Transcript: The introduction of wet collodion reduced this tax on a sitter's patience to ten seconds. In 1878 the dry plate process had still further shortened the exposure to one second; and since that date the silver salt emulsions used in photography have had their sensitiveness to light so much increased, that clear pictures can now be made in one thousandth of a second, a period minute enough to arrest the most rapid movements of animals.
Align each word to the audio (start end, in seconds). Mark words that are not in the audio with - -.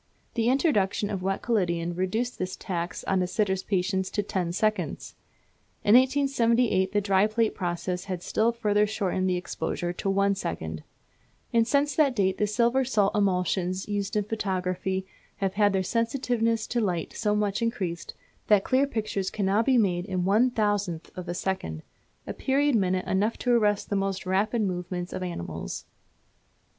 The 0.33 0.49
introduction 0.49 1.11
of 1.11 1.21
wet 1.21 1.43
collodion 1.43 1.93
reduced 1.93 2.39
this 2.39 2.55
tax 2.55 3.03
on 3.03 3.21
a 3.21 3.27
sitter's 3.27 3.61
patience 3.61 4.09
to 4.09 4.23
ten 4.23 4.51
seconds. 4.51 5.13
In 5.83 5.93
1878 5.93 6.91
the 6.91 7.01
dry 7.01 7.27
plate 7.27 7.53
process 7.53 8.05
had 8.05 8.23
still 8.23 8.51
further 8.51 8.87
shortened 8.87 9.29
the 9.29 9.37
exposure 9.37 9.93
to 9.93 10.09
one 10.09 10.33
second; 10.33 10.81
and 11.53 11.67
since 11.67 11.95
that 11.95 12.15
date 12.15 12.39
the 12.39 12.47
silver 12.47 12.83
salt 12.83 13.15
emulsions 13.15 13.87
used 13.87 14.15
in 14.15 14.23
photography 14.23 15.05
have 15.35 15.53
had 15.53 15.71
their 15.71 15.83
sensitiveness 15.83 16.65
to 16.65 16.81
light 16.81 17.13
so 17.13 17.35
much 17.35 17.61
increased, 17.61 18.15
that 18.47 18.63
clear 18.63 18.87
pictures 18.87 19.29
can 19.29 19.45
now 19.45 19.61
be 19.61 19.77
made 19.77 20.05
in 20.05 20.25
one 20.25 20.49
thousandth 20.49 21.15
of 21.15 21.29
a 21.29 21.35
second, 21.35 21.83
a 22.25 22.33
period 22.33 22.73
minute 22.75 23.05
enough 23.05 23.37
to 23.37 23.51
arrest 23.55 23.91
the 23.91 23.95
most 23.95 24.25
rapid 24.25 24.63
movements 24.63 25.13
of 25.13 25.21
animals. 25.21 25.85